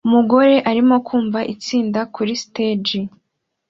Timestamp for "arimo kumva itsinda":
0.69-1.99